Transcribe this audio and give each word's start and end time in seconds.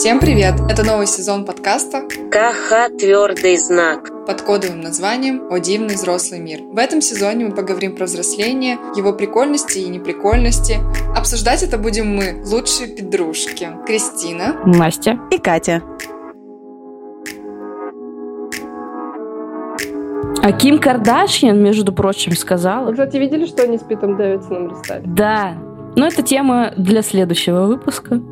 Всем 0.00 0.18
привет! 0.18 0.54
Это 0.66 0.82
новый 0.82 1.06
сезон 1.06 1.44
подкаста 1.44 2.04
КХ 2.30 2.88
«Твердый 2.98 3.58
знак» 3.58 4.08
под 4.26 4.40
кодовым 4.40 4.80
названием 4.80 5.52
«О 5.52 5.58
дивный 5.58 5.94
взрослый 5.94 6.40
мир». 6.40 6.60
В 6.62 6.78
этом 6.78 7.02
сезоне 7.02 7.48
мы 7.48 7.54
поговорим 7.54 7.94
про 7.94 8.06
взросление, 8.06 8.78
его 8.96 9.12
прикольности 9.12 9.80
и 9.80 9.88
неприкольности. 9.90 10.78
Обсуждать 11.14 11.62
это 11.62 11.76
будем 11.76 12.16
мы, 12.16 12.42
лучшие 12.46 12.88
подружки. 12.88 13.68
Кристина, 13.86 14.56
Настя 14.64 15.18
и 15.30 15.36
Катя. 15.36 15.82
А 20.42 20.52
Ким 20.52 20.78
Кардашьян, 20.78 21.62
между 21.62 21.92
прочим, 21.92 22.32
сказала... 22.32 22.86
Вы, 22.86 22.92
кстати, 22.92 23.18
видели, 23.18 23.44
что 23.44 23.64
они 23.64 23.76
с 23.76 23.82
Питом 23.82 24.16
Дэвидсоном 24.16 24.70
расстались? 24.70 25.04
Да. 25.08 25.58
Но 25.94 26.06
это 26.06 26.22
тема 26.22 26.72
для 26.78 27.02
следующего 27.02 27.66
выпуска. 27.66 28.22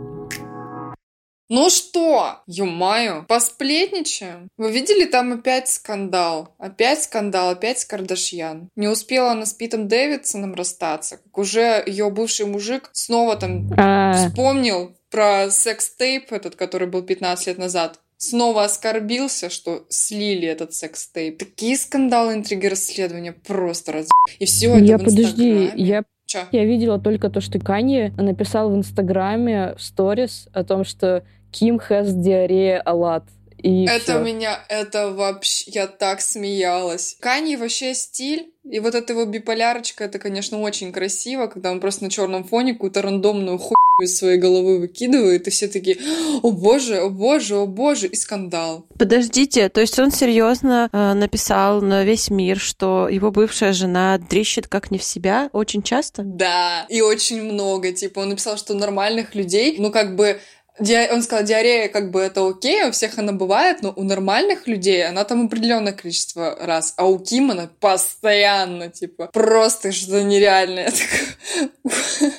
Ну 1.50 1.70
что, 1.70 2.42
юмаю, 2.46 3.24
посплетничаем? 3.26 4.48
Вы 4.58 4.70
видели 4.70 5.06
там 5.06 5.32
опять 5.32 5.68
скандал? 5.68 6.54
Опять 6.58 7.04
скандал, 7.04 7.50
опять 7.50 7.78
с 7.78 7.86
Кардашьян. 7.86 8.68
Не 8.76 8.88
успела 8.88 9.30
она 9.30 9.46
с 9.46 9.54
Питом 9.54 9.88
Дэвидсоном 9.88 10.52
расстаться, 10.52 11.16
как 11.16 11.38
уже 11.38 11.82
ее 11.86 12.10
бывший 12.10 12.44
мужик 12.44 12.90
снова 12.92 13.36
там 13.36 13.70
А, 13.78 14.12
вспомнил 14.12 14.94
про 15.10 15.48
секс-тейп 15.50 16.32
этот, 16.34 16.54
который 16.54 16.86
был 16.86 17.02
15 17.02 17.46
лет 17.46 17.56
назад. 17.56 17.98
Снова 18.18 18.64
оскорбился, 18.64 19.48
что 19.48 19.86
слили 19.88 20.46
этот 20.46 20.74
секс-тейп. 20.74 21.38
Такие 21.38 21.78
скандалы, 21.78 22.34
интриги, 22.34 22.66
расследования 22.66 23.32
просто 23.32 23.92
раз... 23.92 24.08
И 24.38 24.44
все 24.44 24.74
это 24.74 24.84
я 24.84 24.98
в 24.98 25.04
подожди, 25.04 25.70
я 25.76 26.02
Чё? 26.26 26.40
я 26.52 26.66
видела 26.66 26.98
только 27.00 27.30
то, 27.30 27.40
что 27.40 27.58
Канье 27.58 28.10
написал 28.18 28.70
в 28.70 28.76
Инстаграме 28.76 29.74
в 29.76 29.82
сторис 29.82 30.48
о 30.52 30.62
том, 30.62 30.84
что 30.84 31.24
Ким 31.50 31.80
has 31.88 32.12
диарея 32.12 32.80
алат. 32.80 33.24
И 33.62 33.86
Это 33.86 34.12
всё. 34.12 34.18
меня, 34.20 34.60
это 34.68 35.10
вообще, 35.10 35.70
я 35.72 35.86
так 35.88 36.20
смеялась. 36.20 37.16
Канье 37.18 37.56
вообще 37.56 37.92
стиль, 37.92 38.52
и 38.64 38.78
вот 38.78 38.94
эта 38.94 39.12
его 39.12 39.24
биполярочка, 39.24 40.04
это, 40.04 40.18
конечно, 40.20 40.60
очень 40.60 40.92
красиво, 40.92 41.48
когда 41.48 41.72
он 41.72 41.80
просто 41.80 42.04
на 42.04 42.10
черном 42.10 42.44
фоне 42.44 42.74
какую-то 42.74 43.02
рандомную 43.02 43.58
хуйню 43.58 43.74
из 44.00 44.16
своей 44.16 44.38
головы 44.38 44.78
выкидывает, 44.78 45.48
и 45.48 45.50
все 45.50 45.66
такие, 45.66 45.98
о 46.42 46.52
боже, 46.52 46.98
о 46.98 47.08
боже, 47.08 47.56
о 47.56 47.66
боже, 47.66 48.06
и 48.06 48.14
скандал. 48.14 48.86
Подождите, 48.96 49.68
то 49.68 49.80
есть 49.80 49.98
он 49.98 50.12
серьезно 50.12 50.88
э, 50.92 51.14
написал 51.14 51.80
на 51.80 52.04
весь 52.04 52.30
мир, 52.30 52.60
что 52.60 53.08
его 53.08 53.32
бывшая 53.32 53.72
жена 53.72 54.18
дрищет 54.18 54.68
как 54.68 54.92
не 54.92 54.98
в 54.98 55.02
себя 55.02 55.50
очень 55.52 55.82
часто? 55.82 56.22
Да, 56.22 56.86
и 56.88 57.00
очень 57.00 57.42
много, 57.42 57.90
типа, 57.90 58.20
он 58.20 58.28
написал, 58.28 58.56
что 58.56 58.74
нормальных 58.74 59.34
людей, 59.34 59.74
ну, 59.80 59.90
как 59.90 60.14
бы, 60.14 60.38
Ди- 60.80 61.08
Он 61.10 61.22
сказал, 61.22 61.44
диарея 61.44 61.88
как 61.88 62.10
бы 62.10 62.20
это 62.20 62.46
окей, 62.46 62.84
у 62.84 62.92
всех 62.92 63.18
она 63.18 63.32
бывает, 63.32 63.82
но 63.82 63.92
у 63.96 64.04
нормальных 64.04 64.66
людей 64.66 65.06
она 65.06 65.24
там 65.24 65.46
определенное 65.46 65.92
количество 65.92 66.56
раз, 66.60 66.94
а 66.96 67.06
у 67.06 67.18
Ким 67.18 67.50
она 67.50 67.68
постоянно, 67.80 68.88
типа, 68.88 69.26
просто 69.32 69.92
что-то 69.92 70.22
нереальное. 70.22 70.84
Я 70.84 70.90
такая, 70.90 72.32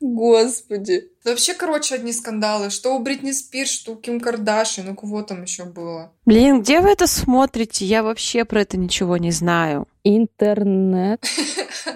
Господи. 0.00 1.08
Да 1.24 1.30
вообще, 1.30 1.54
короче, 1.54 1.94
одни 1.94 2.12
скандалы. 2.12 2.70
Что 2.70 2.94
у 2.94 2.98
Бритни 2.98 3.32
Спирс, 3.32 3.70
что 3.70 3.92
у 3.92 3.96
Ким 3.96 4.20
Кардашьян, 4.20 4.86
ну 4.86 4.94
кого 4.94 5.22
там 5.22 5.42
еще 5.42 5.64
было? 5.64 6.12
Блин, 6.26 6.60
где 6.60 6.80
вы 6.80 6.90
это 6.90 7.06
смотрите? 7.06 7.84
Я 7.86 8.02
вообще 8.02 8.44
про 8.44 8.60
это 8.60 8.76
ничего 8.76 9.16
не 9.16 9.30
знаю. 9.30 9.88
Интернет. 10.04 11.24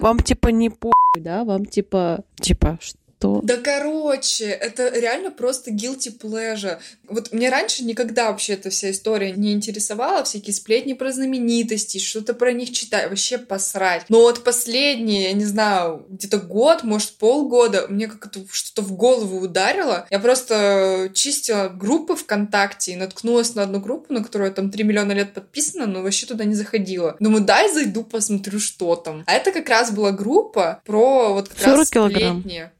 Вам 0.00 0.20
типа 0.20 0.48
не 0.48 0.70
по, 0.70 0.90
да? 1.18 1.44
Вам 1.44 1.66
типа, 1.66 2.24
типа, 2.40 2.78
что? 2.80 2.96
Да 3.42 3.58
короче, 3.58 4.46
это 4.46 4.88
реально 4.88 5.30
просто 5.30 5.70
guilty 5.70 6.16
pleasure. 6.16 6.78
Вот 7.08 7.32
мне 7.32 7.50
раньше 7.50 7.84
никогда 7.84 8.30
вообще 8.30 8.54
эта 8.54 8.70
вся 8.70 8.90
история 8.90 9.32
не 9.32 9.52
интересовала, 9.52 10.24
всякие 10.24 10.54
сплетни 10.54 10.94
про 10.94 11.12
знаменитости, 11.12 11.98
что-то 11.98 12.34
про 12.34 12.52
них 12.52 12.72
читать, 12.72 13.10
вообще 13.10 13.36
посрать. 13.36 14.06
Но 14.08 14.22
вот 14.22 14.42
последние, 14.42 15.24
я 15.24 15.32
не 15.32 15.44
знаю, 15.44 16.06
где-то 16.08 16.38
год, 16.38 16.82
может 16.82 17.10
полгода, 17.12 17.86
мне 17.88 18.08
как-то 18.08 18.40
что-то 18.50 18.82
в 18.82 18.92
голову 18.92 19.40
ударило. 19.40 20.06
Я 20.10 20.18
просто 20.18 21.10
чистила 21.14 21.68
группы 21.68 22.16
ВКонтакте 22.16 22.92
и 22.92 22.96
наткнулась 22.96 23.54
на 23.54 23.64
одну 23.64 23.80
группу, 23.80 24.12
на 24.12 24.24
которую 24.24 24.52
там 24.52 24.70
3 24.70 24.82
миллиона 24.84 25.12
лет 25.12 25.34
подписана, 25.34 25.86
но 25.86 26.02
вообще 26.02 26.26
туда 26.26 26.44
не 26.44 26.54
заходила. 26.54 27.16
Думаю, 27.20 27.44
дай 27.44 27.70
зайду, 27.72 28.02
посмотрю, 28.02 28.60
что 28.60 28.96
там. 28.96 29.24
А 29.26 29.34
это 29.34 29.52
как 29.52 29.68
раз 29.68 29.90
была 29.90 30.10
группа 30.10 30.80
про 30.86 31.34
вот 31.34 31.48
как 31.48 31.58
40 31.58 31.76
раз 31.76 31.90
килограмм. 31.90 32.40
сплетни. 32.40 32.70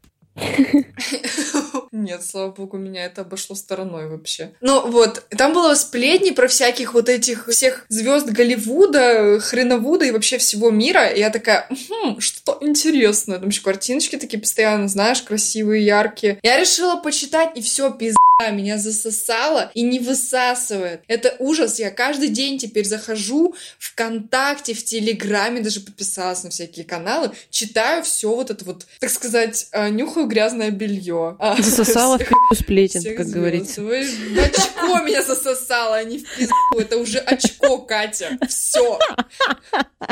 Нет, 1.91 2.23
слава 2.23 2.51
богу, 2.51 2.77
меня 2.77 3.05
это 3.05 3.21
обошло 3.21 3.55
стороной 3.55 4.07
вообще. 4.07 4.51
Ну 4.61 4.89
вот, 4.89 5.25
там 5.29 5.53
было 5.53 5.75
сплетни 5.75 6.31
про 6.31 6.47
всяких 6.47 6.93
вот 6.93 7.09
этих 7.09 7.47
всех 7.47 7.85
звезд 7.89 8.27
Голливуда, 8.27 9.39
Хреновуда 9.39 10.05
и 10.05 10.11
вообще 10.11 10.37
всего 10.37 10.71
мира. 10.71 11.07
И 11.07 11.19
я 11.19 11.29
такая, 11.29 11.67
хм, 11.69 12.19
что 12.19 12.57
интересное. 12.61 13.39
Там 13.39 13.49
еще 13.49 13.61
картиночки 13.61 14.17
такие 14.17 14.39
постоянно, 14.39 14.87
знаешь, 14.87 15.21
красивые, 15.21 15.85
яркие. 15.85 16.39
Я 16.43 16.59
решила 16.59 16.95
почитать, 16.95 17.57
и 17.57 17.61
все, 17.61 17.91
пизда, 17.91 18.17
меня 18.49 18.77
засосало 18.77 19.71
и 19.73 19.81
не 19.83 19.99
высасывает. 19.99 21.01
Это 21.07 21.35
ужас. 21.39 21.79
Я 21.79 21.91
каждый 21.91 22.29
день 22.29 22.57
теперь 22.57 22.85
захожу 22.85 23.55
ВКонтакте, 23.79 24.73
в 24.73 24.83
Телеграме, 24.83 25.61
даже 25.61 25.81
подписалась 25.81 26.43
на 26.43 26.49
всякие 26.49 26.85
каналы, 26.85 27.31
читаю 27.49 28.03
все 28.03 28.33
вот 28.33 28.49
это 28.49 28.65
вот, 28.65 28.85
так 28.99 29.09
сказать, 29.09 29.67
э, 29.71 29.89
нюхаю 29.89 30.25
грязное 30.27 30.71
белье. 30.71 31.35
А, 31.39 31.55
Засосала 31.61 32.15
в 32.17 32.21
всех- 32.21 32.29
пи***у 32.29 32.55
сплетен, 32.55 33.03
как 33.03 33.25
звезд. 33.25 33.31
говорится. 33.33 33.81
Вы 33.81 34.03
в 34.05 34.39
очко 34.39 34.99
меня 35.03 35.21
засосало, 35.23 35.97
а 35.97 36.03
не 36.03 36.19
в 36.19 36.35
пизду. 36.35 36.53
Это 36.79 36.97
уже 36.97 37.19
очко, 37.19 37.77
Катя. 37.79 38.37
Все. 38.47 38.97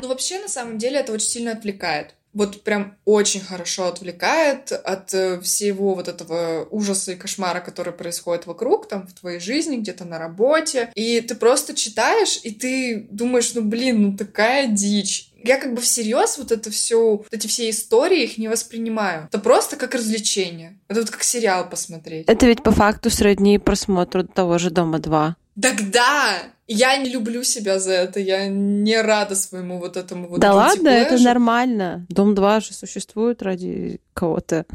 Ну, 0.02 0.08
вообще, 0.08 0.40
на 0.40 0.48
самом 0.48 0.78
деле, 0.78 1.00
это 1.00 1.12
очень 1.14 1.30
сильно 1.30 1.52
отвлекает. 1.54 2.16
Вот 2.34 2.64
прям 2.64 2.96
очень 3.06 3.42
хорошо 3.42 3.88
отвлекает 3.88 4.72
от 4.72 5.14
э, 5.14 5.42
всего 5.42 5.96
вот 5.96 6.08
этого 6.08 6.68
ужаса 6.70 7.14
и 7.14 7.16
кошмара, 7.16 7.60
который 7.60 7.92
происходит 7.94 8.46
вокруг, 8.46 8.88
там, 8.88 9.08
в 9.08 9.14
твоей 9.14 9.40
жизни, 9.40 9.78
где-то 9.78 10.06
на 10.06 10.20
работе. 10.20 10.92
И 10.96 11.22
ты 11.22 11.36
просто 11.36 11.74
читаешь, 11.74 12.40
и 12.44 12.52
ты 12.52 13.08
думаешь, 13.10 13.54
ну, 13.56 13.62
блин, 13.64 14.02
ну, 14.02 14.18
такая 14.18 14.68
дичь. 14.68 15.32
Я 15.44 15.58
как 15.58 15.74
бы 15.74 15.82
всерьез 15.82 16.38
вот 16.38 16.52
это 16.52 16.70
все, 16.70 17.18
вот 17.18 17.28
эти 17.32 17.48
все 17.48 17.70
истории 17.70 18.24
их 18.24 18.38
не 18.38 18.48
воспринимаю. 18.48 19.28
Это 19.32 19.40
просто 19.40 19.78
как 19.78 19.96
развлечение. 19.96 20.78
Это 20.88 21.00
вот 21.00 21.10
как 21.10 21.24
сериал 21.24 21.70
посмотреть. 21.70 22.28
Это 22.28 22.46
ведь 22.46 22.62
по 22.62 22.72
факту 22.72 23.10
сродни 23.10 23.58
просмотру 23.58 24.24
того 24.24 24.58
же 24.58 24.70
«Дома 24.70 24.98
2». 25.00 25.34
Тогда 25.62 26.38
я 26.68 26.98
не 26.98 27.10
люблю 27.10 27.44
себя 27.44 27.80
за 27.80 27.94
это, 27.94 28.20
я 28.20 28.48
не 28.48 29.02
рада 29.02 29.36
своему 29.36 29.80
вот 29.80 29.98
этому 29.98 30.28
вот 30.28 30.40
да 30.40 30.54
ладно, 30.54 30.88
это 30.90 31.16
pleasure. 31.16 31.24
нормально. 31.24 32.06
«Дом 32.10 32.34
2» 32.34 32.62
же 32.62 32.74
существует 32.74 33.42
ради 33.42 34.00
кого-то. 34.14 34.66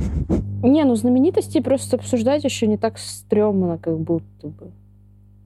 Не, 0.62 0.84
ну 0.84 0.97
знаменитостей 0.97 1.61
просто 1.61 1.97
обсуждать 1.97 2.44
еще 2.44 2.67
не 2.67 2.78
так 2.78 2.99
стрёмно, 2.99 3.78
как 3.78 3.99
будто 3.99 4.49
бы. 4.49 4.73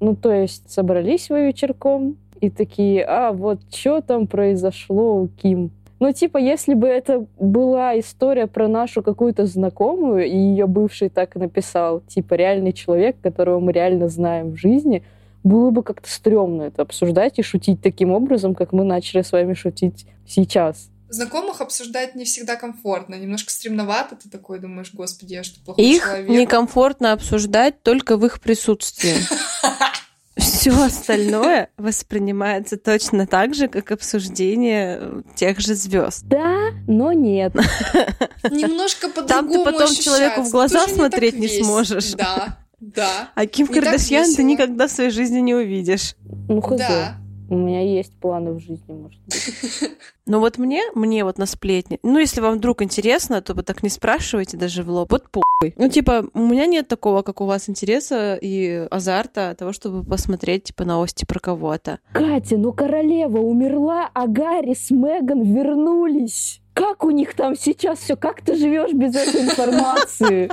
Ну, 0.01 0.15
то 0.15 0.33
есть 0.33 0.71
собрались 0.71 1.29
вы 1.29 1.47
вечерком 1.47 2.17
и 2.41 2.51
такие, 2.51 3.05
а 3.05 3.33
вот 3.33 3.61
что 3.75 4.01
там 4.01 4.27
произошло 4.27 5.23
у 5.23 5.29
Ким? 5.29 5.73
Ну, 6.01 6.13
типа, 6.13 6.39
если 6.39 6.75
бы 6.75 6.87
это 6.87 7.27
была 7.41 7.99
история 7.99 8.47
про 8.47 8.69
нашу 8.69 9.03
какую-то 9.03 9.47
знакомую, 9.47 10.27
и 10.27 10.37
ее 10.37 10.69
бывший 10.69 11.09
так 11.09 11.35
и 11.35 11.41
написал, 11.41 12.01
типа, 12.01 12.35
реальный 12.35 12.73
человек, 12.73 13.17
которого 13.21 13.59
мы 13.59 13.73
реально 13.73 14.09
знаем 14.09 14.53
в 14.53 14.57
жизни, 14.57 15.03
было 15.45 15.71
бы 15.71 15.83
как-то 15.83 16.11
стрёмно 16.11 16.63
это 16.63 16.83
обсуждать 16.83 17.39
и 17.39 17.43
шутить 17.43 17.81
таким 17.83 18.11
образом, 18.11 18.55
как 18.55 18.73
мы 18.73 18.85
начали 18.85 19.23
с 19.23 19.33
вами 19.33 19.55
шутить 19.55 20.07
сейчас. 20.27 20.91
Знакомых 21.11 21.63
обсуждать 21.63 22.15
не 22.15 22.25
всегда 22.27 22.57
комфортно, 22.57 23.15
немножко 23.15 23.51
стремновато, 23.51 24.17
ты 24.17 24.29
такой 24.29 24.59
думаешь, 24.59 24.93
господи, 24.93 25.35
я 25.35 25.43
что, 25.43 25.59
плохой 25.61 25.83
Их 25.83 26.03
человек? 26.03 26.29
некомфортно 26.29 27.13
обсуждать 27.13 27.83
только 27.83 28.19
в 28.19 28.27
их 28.27 28.41
присутствии. 28.41 29.15
Все 30.37 30.71
остальное 30.71 31.71
воспринимается 31.79 32.77
точно 32.77 33.27
так 33.27 33.55
же, 33.55 33.69
как 33.69 33.91
обсуждение 33.91 34.99
э, 35.01 35.23
тех 35.35 35.59
же 35.61 35.75
звезд. 35.75 36.25
Да, 36.27 36.73
но 36.87 37.13
нет. 37.13 37.55
Немножко 38.51 39.09
Там 39.09 39.49
ты 39.49 39.59
по-другому 39.59 39.65
потом 39.65 39.95
человеку 39.95 40.43
в 40.43 40.51
глаза 40.51 40.87
смотреть 40.89 41.39
не 41.39 41.49
сможешь. 41.49 42.13
Да, 42.13 42.59
да, 42.81 43.31
А 43.35 43.47
Ким 43.47 43.67
Не 43.67 43.75
Кардашьян 43.75 44.35
ты 44.35 44.43
никогда 44.45 44.87
в 44.87 44.91
своей 44.91 45.11
жизни 45.11 45.41
не 45.41 45.55
увидишь. 45.55 46.15
Ну, 46.49 46.61
хз. 46.61 46.77
да. 46.79 47.17
У 47.51 47.57
меня 47.57 47.81
есть 47.81 48.13
планы 48.21 48.53
в 48.53 48.61
жизни, 48.61 48.93
может 48.93 49.19
быть. 49.25 49.91
Но 50.27 50.39
вот 50.39 50.59
мне, 50.59 50.83
мне 50.95 51.25
вот 51.25 51.39
на 51.39 51.47
сплетни, 51.47 51.99
ну, 52.03 52.19
если 52.19 52.43
вам 52.43 52.59
вдруг 52.59 52.83
интересно, 52.83 53.41
то 53.41 53.55
вы 53.55 53.63
так 53.63 53.83
не 53.83 53.89
спрашивайте 53.89 54.59
даже 54.59 54.83
в 54.83 54.91
лоб, 54.91 55.11
вот 55.11 55.31
похуй. 55.31 55.73
Ну, 55.77 55.89
типа, 55.89 56.27
у 56.35 56.41
меня 56.41 56.67
нет 56.67 56.89
такого, 56.89 57.23
как 57.23 57.41
у 57.41 57.47
вас, 57.47 57.71
интереса 57.71 58.35
и 58.35 58.87
азарта 58.91 59.57
того, 59.59 59.73
чтобы 59.73 60.05
посмотреть, 60.05 60.65
типа, 60.65 60.85
новости 60.85 61.25
про 61.25 61.41
кого-то. 61.41 62.01
Катя, 62.13 62.59
ну 62.59 62.75
королева 62.75 63.39
умерла, 63.39 64.11
а 64.13 64.27
Гарри 64.27 64.75
с 64.75 64.91
Меган 64.91 65.43
вернулись. 65.43 66.61
Как 66.79 67.05
у 67.05 67.11
них 67.11 67.35
там 67.35 67.57
сейчас 67.57 67.99
все, 67.99 68.17
как 68.17 68.43
ты 68.43 68.57
живешь 68.57 68.93
без 68.93 69.15
этой 69.17 69.43
информации? 69.43 70.51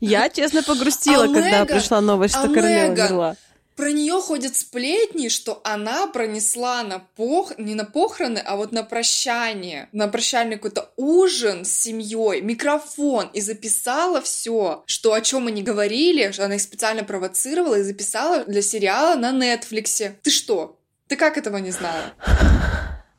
Я, 0.00 0.28
честно, 0.28 0.62
погрустила, 0.62 1.26
когда 1.32 1.64
пришла 1.64 2.00
новость, 2.00 2.34
что 2.34 2.48
королева 2.48 2.92
умерла. 2.92 3.36
Про 3.76 3.90
нее 3.90 4.20
ходят 4.20 4.54
сплетни, 4.54 5.26
что 5.26 5.60
она 5.64 6.06
пронесла 6.06 6.84
на 6.84 7.00
пох... 7.16 7.58
не 7.58 7.74
на 7.74 7.84
похороны, 7.84 8.38
а 8.38 8.54
вот 8.54 8.70
на 8.70 8.84
прощание, 8.84 9.88
на 9.90 10.06
прощальный 10.06 10.56
какой-то 10.56 10.90
ужин 10.96 11.64
с 11.64 11.70
семьей, 11.70 12.40
микрофон, 12.40 13.30
и 13.32 13.40
записала 13.40 14.20
все, 14.20 14.84
что 14.86 15.12
о 15.12 15.20
чем 15.20 15.48
они 15.48 15.64
говорили, 15.64 16.30
что 16.30 16.44
она 16.44 16.54
их 16.54 16.60
специально 16.60 17.02
провоцировала 17.02 17.80
и 17.80 17.82
записала 17.82 18.44
для 18.44 18.62
сериала 18.62 19.16
на 19.16 19.32
Нетфликсе. 19.32 20.18
Ты 20.22 20.30
что? 20.30 20.78
Ты 21.08 21.16
как 21.16 21.36
этого 21.36 21.56
не 21.56 21.72
знала? 21.72 22.14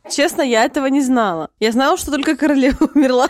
Честно, 0.10 0.42
я 0.42 0.66
этого 0.66 0.88
не 0.88 1.02
знала. 1.02 1.50
Я 1.60 1.72
знала, 1.72 1.98
что 1.98 2.12
только 2.12 2.36
королева 2.36 2.90
умерла. 2.96 3.30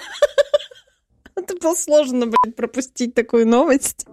Это 1.36 1.56
было 1.58 1.76
сложно, 1.76 2.28
блядь, 2.28 2.56
пропустить 2.56 3.14
такую 3.14 3.48
новость. 3.48 4.06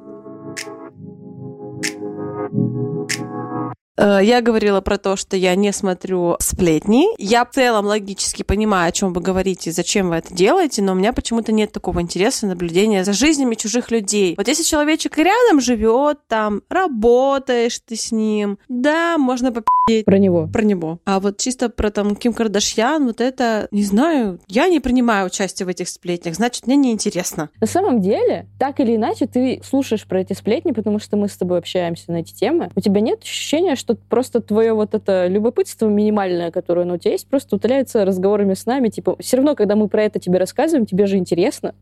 Э, 3.98 4.20
Я 4.22 4.40
говорила 4.40 4.80
про 4.80 4.96
то, 4.98 5.16
что 5.16 5.36
я 5.36 5.54
не 5.54 5.72
смотрю 5.72 6.36
сплетни. 6.40 7.06
Я 7.18 7.44
в 7.44 7.50
целом 7.50 7.86
логически 7.86 8.42
понимаю, 8.42 8.88
о 8.88 8.92
чем 8.92 9.12
вы 9.12 9.20
говорите, 9.20 9.70
зачем 9.70 10.08
вы 10.08 10.16
это 10.16 10.34
делаете, 10.34 10.82
но 10.82 10.92
у 10.92 10.94
меня 10.94 11.12
почему-то 11.12 11.52
нет 11.52 11.72
такого 11.72 12.00
интереса 12.00 12.46
наблюдения 12.46 13.04
за 13.04 13.12
жизнями 13.12 13.54
чужих 13.54 13.90
людей. 13.90 14.34
Вот 14.36 14.48
если 14.48 14.62
человечек 14.62 15.18
рядом 15.18 15.60
живет, 15.60 16.18
там, 16.28 16.62
работаешь 16.70 17.80
ты 17.86 17.96
с 17.96 18.12
ним, 18.12 18.58
да, 18.68 19.18
можно 19.18 19.52
попить 19.52 20.04
Про 20.06 20.18
него. 20.18 20.48
про 20.52 20.62
него. 20.62 20.98
А 21.04 21.20
вот 21.20 21.38
чисто 21.38 21.68
про 21.68 21.90
там 21.90 22.16
Ким 22.16 22.32
Кардашьян, 22.32 23.04
вот 23.06 23.20
это, 23.20 23.68
не 23.72 23.84
знаю, 23.84 24.40
я 24.48 24.68
не 24.68 24.80
принимаю 24.80 25.26
участие 25.26 25.66
в 25.66 25.68
этих 25.68 25.88
сплетнях, 25.88 26.34
значит, 26.36 26.66
мне 26.66 26.76
неинтересно. 26.76 27.50
На 27.60 27.66
самом 27.66 28.00
деле, 28.00 28.46
так 28.58 28.80
или 28.80 28.96
иначе, 28.96 29.26
ты 29.26 29.60
слушаешь 29.68 30.06
про 30.06 30.20
эти 30.20 30.32
сплетни, 30.32 30.72
потому 30.72 30.98
что 30.98 31.16
мы 31.16 31.28
с 31.28 31.36
тобой 31.36 31.58
общаемся 31.58 32.10
на 32.12 32.18
эти 32.18 32.32
темы. 32.32 32.70
У 32.74 32.80
тебя 32.80 33.00
нет 33.00 33.22
ощущения, 33.22 33.76
что 33.82 33.96
просто 33.96 34.40
твое 34.40 34.72
вот 34.72 34.94
это 34.94 35.26
любопытство 35.26 35.88
минимальное, 35.88 36.50
которое 36.50 36.82
оно 36.82 36.94
у 36.94 36.98
тебя 36.98 37.12
есть, 37.12 37.26
просто 37.26 37.56
утоляется 37.56 38.04
разговорами 38.04 38.54
с 38.54 38.64
нами. 38.64 38.88
Типа, 38.88 39.16
все 39.18 39.36
равно, 39.36 39.56
когда 39.56 39.76
мы 39.76 39.88
про 39.88 40.04
это 40.04 40.20
тебе 40.20 40.38
рассказываем, 40.38 40.86
тебе 40.86 41.06
же 41.06 41.16
интересно 41.16 41.74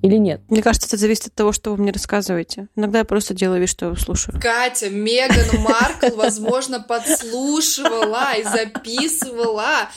или 0.00 0.16
нет? 0.16 0.40
Мне 0.48 0.62
кажется, 0.62 0.86
это 0.86 0.96
зависит 0.96 1.26
от 1.26 1.34
того, 1.34 1.52
что 1.52 1.72
вы 1.72 1.82
мне 1.82 1.90
рассказываете. 1.90 2.68
Иногда 2.76 3.00
я 3.00 3.04
просто 3.04 3.34
делаю 3.34 3.60
вид, 3.60 3.68
что 3.68 3.90
я 3.90 3.96
слушаю. 3.96 4.40
Катя, 4.40 4.90
Меган 4.90 5.60
Маркл, 5.62 6.16
возможно, 6.16 6.80
подслушивала 6.80 8.36
и 8.38 8.44
записывала 8.44 9.88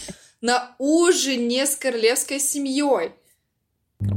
на 0.41 0.75
ужине 0.79 1.65
с 1.65 1.75
королевской 1.75 2.39
семьей. 2.39 3.11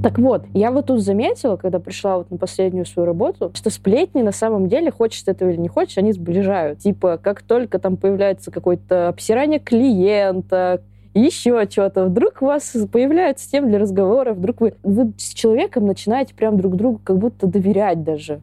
Так 0.03 0.19
вот, 0.19 0.45
я 0.55 0.71
вот 0.71 0.87
тут 0.87 1.01
заметила, 1.01 1.57
когда 1.57 1.79
пришла 1.79 2.19
вот 2.19 2.31
на 2.31 2.39
последнюю 2.39 2.87
свою 2.87 3.07
работу, 3.07 3.51
что 3.55 3.71
сплетни 3.71 4.23
на 4.23 4.33
самом 4.33 4.69
деле, 4.69 4.91
хочешь 4.91 5.23
ты 5.23 5.33
этого 5.33 5.51
или 5.51 5.59
не 5.59 5.69
хочешь, 5.69 5.99
они 5.99 6.13
сближают. 6.13 6.79
Типа, 6.79 7.19
как 7.23 7.43
только 7.43 7.79
там 7.79 7.97
появляется 7.97 8.51
какое-то 8.51 9.09
обсирание 9.09 9.59
клиента, 9.59 10.83
еще 11.13 11.69
что-то, 11.69 12.05
вдруг 12.05 12.41
у 12.41 12.47
вас 12.47 12.77
появляется 12.91 13.51
тем 13.51 13.69
для 13.69 13.79
разговора, 13.79 14.33
вдруг 14.33 14.61
вы, 14.61 14.75
вы 14.83 15.13
с 15.17 15.35
человеком 15.35 15.87
начинаете 15.87 16.35
прям 16.35 16.57
друг 16.57 16.77
другу 16.77 17.01
как 17.03 17.19
будто 17.19 17.47
доверять 17.47 18.05
даже. 18.05 18.41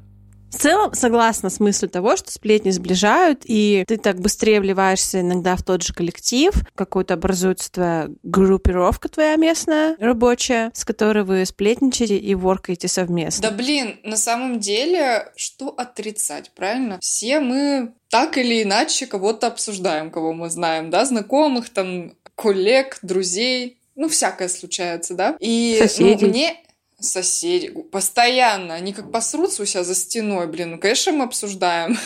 В 0.52 0.58
целом, 0.58 0.94
согласна 0.94 1.50
с 1.50 1.60
мыслью 1.60 1.90
того, 1.90 2.16
что 2.16 2.32
сплетни 2.32 2.72
сближают, 2.72 3.42
и 3.44 3.84
ты 3.88 3.98
так 3.98 4.20
быстрее 4.20 4.62
вливаешься 4.62 5.22
иногда 5.22 5.56
в 5.56 5.64
тот 5.64 5.84
же 5.84 5.94
коллектив, 5.94 6.54
какой-то 6.76 7.16
образуется 7.16 7.72
твоя 7.72 8.10
группировка 8.24 9.10
твоя 9.10 9.36
местная, 9.36 9.96
рабочая, 10.00 10.72
с 10.74 10.86
которой 10.86 11.24
вы 11.24 11.46
сплетничаете 11.46 12.18
и 12.18 12.34
воркаете 12.36 12.88
совместно. 12.88 13.50
Да 13.50 13.56
блин, 13.56 14.00
на 14.04 14.18
самом 14.18 14.60
деле, 14.60 15.32
что 15.36 15.70
отрицать, 15.70 16.52
правильно? 16.56 17.00
Все 17.02 17.40
мы 17.40 17.94
так 18.10 18.38
или 18.38 18.64
иначе 18.64 19.06
кого-то 19.06 19.48
обсуждаем, 19.48 20.12
кого 20.12 20.34
мы 20.34 20.50
знаем, 20.50 20.90
да, 20.90 21.06
знакомых, 21.06 21.70
там, 21.70 22.14
коллег, 22.36 23.00
друзей, 23.02 23.78
ну, 23.96 24.08
всякое 24.08 24.48
случается, 24.48 25.16
да? 25.16 25.36
И 25.40 25.84
ну, 26.00 26.18
мне 26.28 26.56
соседи. 27.00 27.70
Постоянно, 27.70 28.74
они 28.74 28.94
как 28.94 29.12
посрутся 29.12 29.64
у 29.64 29.66
себя 29.66 29.84
за 29.84 29.96
стеной, 29.96 30.48
блин, 30.48 30.72
ну, 30.72 30.80
конечно, 30.80 31.12
мы 31.12 31.26
обсуждаем 31.26 31.98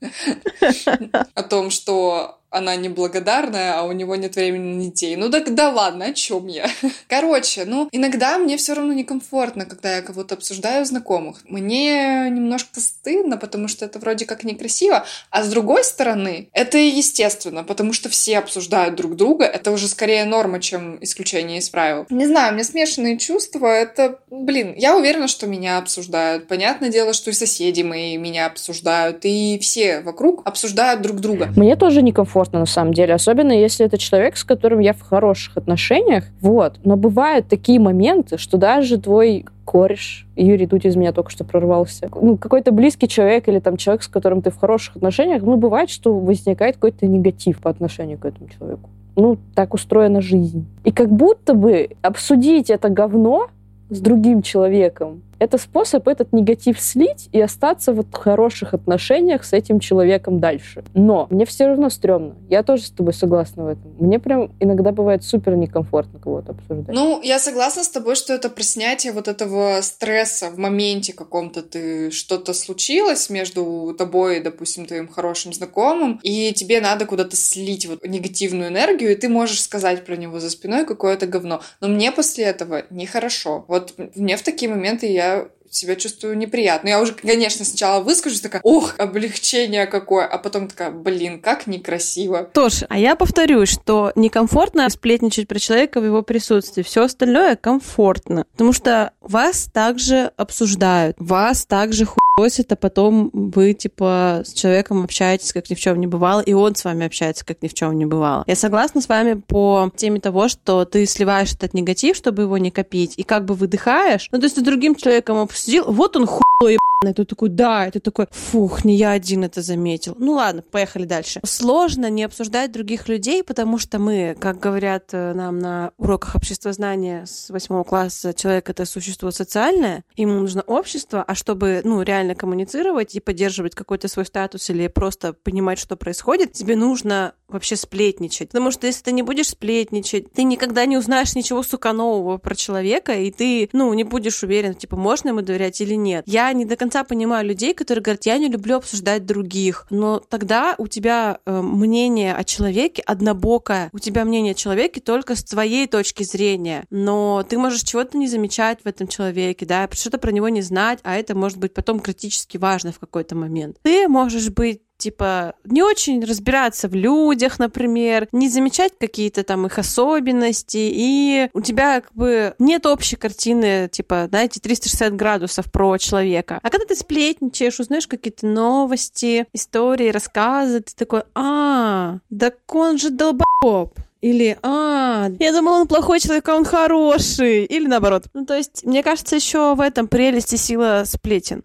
о 1.34 1.42
том, 1.42 1.70
что 1.70 2.41
она 2.52 2.76
неблагодарная, 2.76 3.78
а 3.78 3.82
у 3.84 3.92
него 3.92 4.14
нет 4.14 4.36
времени 4.36 4.74
на 4.74 4.84
детей. 4.84 5.16
Ну 5.16 5.30
так 5.30 5.54
да 5.54 5.70
ладно, 5.70 6.06
о 6.06 6.12
чем 6.12 6.46
я? 6.46 6.68
Короче, 7.08 7.64
ну 7.64 7.88
иногда 7.90 8.38
мне 8.38 8.56
все 8.56 8.74
равно 8.74 8.92
некомфортно, 8.92 9.64
когда 9.64 9.96
я 9.96 10.02
кого-то 10.02 10.34
обсуждаю 10.34 10.84
знакомых. 10.84 11.38
Мне 11.48 12.28
немножко 12.30 12.80
стыдно, 12.80 13.38
потому 13.38 13.68
что 13.68 13.86
это 13.86 13.98
вроде 13.98 14.26
как 14.26 14.44
некрасиво, 14.44 15.04
а 15.30 15.42
с 15.42 15.48
другой 15.48 15.82
стороны, 15.84 16.48
это 16.52 16.78
естественно, 16.78 17.64
потому 17.64 17.92
что 17.92 18.08
все 18.10 18.38
обсуждают 18.38 18.94
друг 18.94 19.16
друга, 19.16 19.44
это 19.44 19.70
уже 19.70 19.88
скорее 19.88 20.24
норма, 20.26 20.60
чем 20.60 20.98
исключение 21.00 21.58
из 21.58 21.70
правил. 21.70 22.06
Не 22.10 22.26
знаю, 22.26 22.52
у 22.52 22.54
меня 22.54 22.64
смешанные 22.64 23.16
чувства, 23.16 23.66
это, 23.66 24.18
блин, 24.30 24.74
я 24.76 24.96
уверена, 24.96 25.26
что 25.26 25.46
меня 25.46 25.78
обсуждают. 25.78 26.48
Понятное 26.48 26.90
дело, 26.90 27.14
что 27.14 27.30
и 27.30 27.32
соседи 27.32 27.82
мои 27.82 28.16
меня 28.18 28.46
обсуждают, 28.46 29.20
и 29.22 29.58
все 29.60 30.00
вокруг 30.00 30.42
обсуждают 30.46 31.00
друг 31.00 31.20
друга. 31.20 31.48
Мне 31.56 31.76
тоже 31.76 32.02
некомфортно 32.02 32.41
на 32.50 32.66
самом 32.66 32.94
деле, 32.94 33.14
особенно 33.14 33.52
если 33.52 33.86
это 33.86 33.98
человек, 33.98 34.36
с 34.36 34.44
которым 34.44 34.80
я 34.80 34.92
в 34.92 35.00
хороших 35.02 35.56
отношениях. 35.56 36.24
Вот. 36.40 36.80
Но 36.84 36.96
бывают 36.96 37.48
такие 37.48 37.78
моменты, 37.78 38.38
что 38.38 38.56
даже 38.58 38.98
твой 38.98 39.44
кореш, 39.64 40.26
Юрий 40.36 40.66
Дудь 40.66 40.84
из 40.84 40.96
меня 40.96 41.12
только 41.12 41.30
что 41.30 41.44
прорвался, 41.44 42.08
ну, 42.20 42.36
какой-то 42.36 42.72
близкий 42.72 43.08
человек 43.08 43.48
или 43.48 43.58
там 43.58 43.76
человек, 43.76 44.02
с 44.02 44.08
которым 44.08 44.42
ты 44.42 44.50
в 44.50 44.58
хороших 44.58 44.96
отношениях, 44.96 45.42
ну, 45.42 45.56
бывает, 45.56 45.90
что 45.90 46.18
возникает 46.18 46.76
какой-то 46.76 47.06
негатив 47.06 47.60
по 47.60 47.70
отношению 47.70 48.18
к 48.18 48.24
этому 48.24 48.48
человеку. 48.48 48.90
Ну, 49.14 49.38
так 49.54 49.74
устроена 49.74 50.20
жизнь. 50.20 50.66
И 50.84 50.90
как 50.90 51.10
будто 51.10 51.54
бы 51.54 51.90
обсудить 52.00 52.70
это 52.70 52.88
говно 52.88 53.48
с 53.90 54.00
другим 54.00 54.42
человеком, 54.42 55.22
это 55.42 55.58
способ 55.58 56.06
этот 56.06 56.32
негатив 56.32 56.80
слить 56.80 57.28
и 57.32 57.40
остаться 57.40 57.92
вот 57.92 58.06
в 58.12 58.16
хороших 58.16 58.74
отношениях 58.74 59.44
с 59.44 59.52
этим 59.52 59.80
человеком 59.80 60.38
дальше. 60.38 60.84
Но 60.94 61.26
мне 61.30 61.46
все 61.46 61.66
равно 61.66 61.90
стрёмно. 61.90 62.36
Я 62.48 62.62
тоже 62.62 62.84
с 62.84 62.90
тобой 62.90 63.12
согласна 63.12 63.64
в 63.64 63.66
этом. 63.66 63.92
Мне 63.98 64.20
прям 64.20 64.52
иногда 64.60 64.92
бывает 64.92 65.24
супер 65.24 65.56
некомфортно 65.56 66.20
кого-то 66.20 66.52
обсуждать. 66.52 66.94
Ну, 66.94 67.20
я 67.22 67.40
согласна 67.40 67.82
с 67.82 67.88
тобой, 67.88 68.14
что 68.14 68.32
это 68.32 68.50
про 68.50 68.62
снятие 68.62 69.12
вот 69.12 69.26
этого 69.26 69.80
стресса 69.82 70.48
в 70.48 70.58
моменте 70.58 71.12
каком-то 71.12 71.62
ты 71.62 72.12
что-то 72.12 72.52
случилось 72.54 73.28
между 73.28 73.96
тобой 73.98 74.38
и, 74.38 74.42
допустим, 74.42 74.86
твоим 74.86 75.08
хорошим 75.08 75.52
знакомым, 75.52 76.20
и 76.22 76.52
тебе 76.52 76.80
надо 76.80 77.04
куда-то 77.04 77.34
слить 77.34 77.86
вот 77.86 78.06
негативную 78.06 78.68
энергию, 78.68 79.10
и 79.10 79.16
ты 79.16 79.28
можешь 79.28 79.60
сказать 79.60 80.04
про 80.04 80.16
него 80.16 80.38
за 80.38 80.50
спиной 80.50 80.86
какое-то 80.86 81.26
говно. 81.26 81.62
Но 81.80 81.88
мне 81.88 82.12
после 82.12 82.44
этого 82.44 82.84
нехорошо. 82.90 83.64
Вот 83.66 83.94
мне 84.14 84.36
в 84.36 84.42
такие 84.42 84.70
моменты 84.70 85.06
я 85.06 85.31
себя 85.74 85.96
чувствую 85.96 86.36
неприятно. 86.36 86.88
Я 86.88 87.00
уже, 87.00 87.12
конечно, 87.14 87.64
сначала 87.64 88.02
выскажусь, 88.02 88.40
такая, 88.40 88.60
ох, 88.62 88.94
облегчение 88.98 89.86
какое, 89.86 90.26
а 90.26 90.38
потом 90.38 90.68
такая, 90.68 90.90
блин, 90.90 91.40
как 91.40 91.66
некрасиво. 91.66 92.44
Тоже. 92.44 92.86
А 92.88 92.98
я 92.98 93.16
повторюсь, 93.16 93.70
что 93.70 94.12
некомфортно 94.14 94.88
сплетничать 94.90 95.48
про 95.48 95.58
человека 95.58 96.00
в 96.00 96.04
его 96.04 96.22
присутствии. 96.22 96.82
Все 96.82 97.04
остальное 97.04 97.56
комфортно. 97.56 98.46
Потому 98.52 98.72
что 98.72 99.12
вас 99.20 99.68
также 99.72 100.32
обсуждают, 100.36 101.16
вас 101.18 101.64
также 101.64 102.04
хуесят, 102.42 102.72
а 102.72 102.76
потом 102.76 103.30
вы, 103.32 103.72
типа, 103.72 104.42
с 104.44 104.52
человеком 104.52 105.04
общаетесь, 105.04 105.52
как 105.52 105.70
ни 105.70 105.74
в 105.74 105.80
чем 105.80 106.00
не 106.00 106.06
бывало, 106.06 106.40
и 106.40 106.52
он 106.52 106.74
с 106.74 106.84
вами 106.84 107.06
общается, 107.06 107.44
как 107.44 107.62
ни 107.62 107.68
в 107.68 107.74
чем 107.74 107.96
не 107.96 108.06
бывало. 108.06 108.44
Я 108.46 108.56
согласна 108.56 109.00
с 109.00 109.08
вами 109.08 109.34
по 109.34 109.90
теме 109.96 110.20
того, 110.20 110.48
что 110.48 110.84
ты 110.84 111.06
сливаешь 111.06 111.52
этот 111.52 111.74
негатив, 111.74 112.16
чтобы 112.16 112.42
его 112.42 112.58
не 112.58 112.70
копить, 112.70 113.14
и 113.16 113.22
как 113.22 113.44
бы 113.44 113.54
выдыхаешь. 113.54 114.28
Ну, 114.32 114.38
то 114.38 114.44
есть 114.44 114.56
ты 114.56 114.62
другим 114.62 114.94
человеком 114.96 115.38
обсудил, 115.38 115.84
вот 115.86 116.16
он 116.16 116.26
хуй 116.26 116.42
ебаный. 116.62 117.14
Ты 117.14 117.24
такой, 117.24 117.48
да, 117.48 117.90
ты 117.90 118.00
такой, 118.00 118.26
фух, 118.30 118.84
не 118.84 118.96
я 118.96 119.10
один 119.10 119.44
это 119.44 119.62
заметил. 119.62 120.14
Ну 120.18 120.32
ладно, 120.32 120.62
поехали 120.62 121.04
дальше. 121.04 121.40
Сложно 121.44 122.10
не 122.10 122.24
обсуждать 122.24 122.72
других 122.72 123.08
людей, 123.08 123.42
потому 123.42 123.78
что 123.78 123.98
мы, 123.98 124.36
как 124.38 124.58
говорят 124.60 125.08
э, 125.12 125.32
нам 125.34 125.58
на 125.58 125.92
уроках 125.98 126.36
обществознания 126.36 127.26
с 127.26 127.50
восьмого 127.50 127.84
класса, 127.84 128.34
человек 128.34 128.70
это 128.70 128.84
существо 128.84 129.30
социальное, 129.30 130.04
ему 130.16 130.40
нужно 130.40 130.62
общество, 130.62 131.24
а 131.26 131.34
чтобы, 131.34 131.80
ну, 131.84 132.02
реально 132.02 132.31
нормально 132.32 132.34
коммуницировать 132.34 133.14
и 133.14 133.20
поддерживать 133.20 133.74
какой-то 133.74 134.08
свой 134.08 134.26
статус 134.26 134.70
или 134.70 134.88
просто 134.88 135.32
понимать, 135.32 135.78
что 135.78 135.96
происходит, 135.96 136.52
тебе 136.52 136.76
нужно 136.76 137.34
вообще 137.52 137.76
сплетничать. 137.76 138.48
Потому 138.48 138.70
что 138.70 138.86
если 138.86 139.04
ты 139.04 139.12
не 139.12 139.22
будешь 139.22 139.50
сплетничать, 139.50 140.32
ты 140.32 140.44
никогда 140.44 140.86
не 140.86 140.96
узнаешь 140.96 141.34
ничего, 141.34 141.62
сука, 141.62 141.92
нового 141.92 142.38
про 142.38 142.54
человека, 142.54 143.12
и 143.12 143.30
ты, 143.30 143.68
ну, 143.72 143.92
не 143.94 144.04
будешь 144.04 144.42
уверен, 144.42 144.74
типа, 144.74 144.96
можно 144.96 145.28
ему 145.28 145.42
доверять 145.42 145.80
или 145.80 145.94
нет. 145.94 146.24
Я 146.26 146.52
не 146.52 146.64
до 146.64 146.76
конца 146.76 147.04
понимаю 147.04 147.46
людей, 147.46 147.74
которые 147.74 148.02
говорят, 148.02 148.26
я 148.26 148.38
не 148.38 148.48
люблю 148.48 148.76
обсуждать 148.76 149.26
других. 149.26 149.86
Но 149.90 150.18
тогда 150.18 150.74
у 150.78 150.86
тебя 150.88 151.38
э, 151.44 151.60
мнение 151.60 152.34
о 152.34 152.44
человеке 152.44 153.02
однобокое. 153.06 153.90
У 153.92 153.98
тебя 153.98 154.24
мнение 154.24 154.52
о 154.52 154.54
человеке 154.54 155.00
только 155.00 155.36
с 155.36 155.44
твоей 155.44 155.86
точки 155.86 156.22
зрения. 156.22 156.86
Но 156.90 157.44
ты 157.48 157.58
можешь 157.58 157.82
чего-то 157.82 158.16
не 158.16 158.28
замечать 158.28 158.78
в 158.82 158.88
этом 158.88 159.08
человеке, 159.08 159.66
да, 159.66 159.88
что-то 159.92 160.18
про 160.18 160.32
него 160.32 160.48
не 160.48 160.62
знать, 160.62 161.00
а 161.02 161.16
это 161.16 161.34
может 161.34 161.58
быть 161.58 161.74
потом 161.74 162.00
критически 162.12 162.58
важно 162.58 162.92
в 162.92 162.98
какой-то 162.98 163.34
момент. 163.34 163.78
Ты 163.82 164.08
можешь 164.08 164.50
быть 164.50 164.82
типа, 164.98 165.54
не 165.64 165.82
очень 165.82 166.24
разбираться 166.24 166.86
в 166.86 166.94
людях, 166.94 167.58
например, 167.58 168.28
не 168.30 168.48
замечать 168.48 168.92
какие-то 169.00 169.42
там 169.42 169.66
их 169.66 169.76
особенности, 169.76 170.78
и 170.78 171.48
у 171.54 171.60
тебя 171.60 172.02
как 172.02 172.14
бы 172.14 172.54
нет 172.60 172.86
общей 172.86 173.16
картины, 173.16 173.88
типа, 173.90 174.26
знаете, 174.28 174.60
360 174.60 175.16
градусов 175.16 175.72
про 175.72 175.98
человека. 175.98 176.60
А 176.62 176.70
когда 176.70 176.86
ты 176.86 176.94
сплетничаешь, 176.94 177.80
узнаешь 177.80 178.06
какие-то 178.06 178.46
новости, 178.46 179.46
истории, 179.52 180.10
рассказы, 180.10 180.82
ты 180.82 180.94
такой, 180.94 181.22
а, 181.34 182.18
так 182.38 182.58
он 182.72 182.96
же 182.96 183.10
долбоеб. 183.10 183.98
Или, 184.20 184.56
а, 184.62 185.30
я 185.40 185.52
думала, 185.52 185.80
он 185.80 185.88
плохой 185.88 186.20
человек, 186.20 186.48
а 186.48 186.54
он 186.54 186.64
хороший. 186.64 187.64
Или 187.64 187.88
наоборот. 187.88 188.26
Ну, 188.34 188.46
то 188.46 188.56
есть, 188.56 188.84
мне 188.84 189.02
кажется, 189.02 189.34
еще 189.34 189.74
в 189.74 189.80
этом 189.80 190.06
прелесть 190.06 190.52
и 190.52 190.56
сила 190.56 191.02
сплетен. 191.04 191.64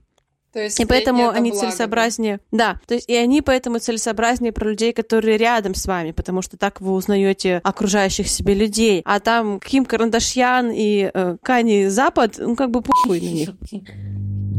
То 0.54 0.60
есть 0.60 0.80
И 0.80 0.86
поэтому 0.86 1.30
они 1.30 1.51
благо, 1.51 1.68
целесообразнее. 1.68 2.39
Да, 2.51 2.80
то 2.88 2.96
есть 2.96 3.10
и 3.10 3.16
они 3.16 3.42
поэтому 3.42 3.80
целесообразнее 3.80 4.51
про 4.51 4.70
людей, 4.70 4.94
которые 4.94 5.38
рядом 5.38 5.75
с 5.75 5.86
вами, 5.86 6.12
потому 6.12 6.42
что 6.42 6.58
так 6.58 6.82
вы 6.82 6.94
узнаете 6.94 7.62
окружающих 7.63 8.27
себе 8.27 8.54
людей. 8.54 9.01
А 9.06 9.20
там 9.20 9.60
Ким 9.60 9.86
Карандашьян 9.86 10.72
и 10.72 11.12
э, 11.13 11.38
Кани 11.42 11.88
Запад, 11.88 12.36
ну 12.38 12.56
как 12.56 12.72
бы 12.72 12.82
похуй 12.82 13.22
на 13.22 13.30
них. 13.30 13.50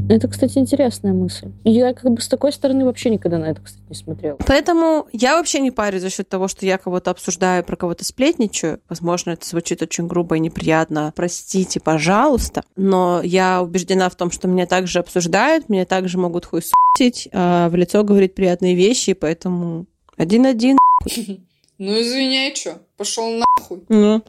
Это, 0.09 0.29
кстати, 0.29 0.59
интересная 0.59 1.13
мысль. 1.13 1.51
Я 1.65 1.93
как 1.93 2.11
бы 2.11 2.21
с 2.21 2.29
такой 2.29 2.53
стороны 2.53 2.85
вообще 2.85 3.11
никогда 3.11 3.39
на 3.39 3.47
это, 3.47 3.61
кстати, 3.61 3.85
не 3.89 3.95
смотрела. 3.95 4.39
Поэтому 4.47 5.07
я 5.13 5.37
вообще 5.37 5.61
не 5.61 5.71
парюсь 5.71 6.01
за 6.03 6.11
счет 6.11 6.29
того, 6.29 6.49
что 6.49 6.65
я 6.65 6.79
кого-то 6.79 7.11
обсуждаю, 7.11 7.63
про 7.63 7.77
кого-то 7.77 8.05
сплетничаю. 8.05 8.81
Возможно, 8.89 9.33
это 9.33 9.47
звучит 9.47 9.83
очень 9.83 10.07
грубо 10.07 10.37
и 10.37 10.41
неприятно. 10.41 11.13
Простите, 11.15 11.81
пожалуйста. 11.81 12.63
Но 12.77 13.21
я 13.23 13.63
убеждена 13.63 14.09
в 14.09 14.17
том, 14.17 14.31
что 14.31 14.49
меня 14.49 14.67
также 14.67 14.99
обсуждают, 14.99 15.69
меня 15.69 15.85
также 15.85 16.19
могут 16.19 16.47
хуй 16.47 16.63
сутить, 16.63 17.29
а 17.33 17.69
в 17.69 17.77
лицо 17.77 18.03
говорить 18.03 18.35
приятные 18.35 18.75
вещи, 18.75 19.13
поэтому 19.13 19.87
один-один. 20.17 20.79
Ну, 21.81 21.93
извиняй, 21.93 22.55
чё, 22.55 22.79
пошел 22.97 23.31
нахуй. 23.31 23.85
Ну. 23.89 24.21